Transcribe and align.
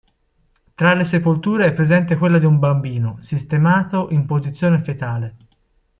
Tra 0.73 0.95
le 0.95 1.03
sepolture 1.03 1.65
è 1.67 1.73
presente 1.75 2.17
quella 2.17 2.39
di 2.39 2.47
un 2.47 2.57
bambino, 2.57 3.17
sistemato 3.19 4.09
in 4.09 4.25
posizione 4.25 4.81
fetale. 4.81 5.35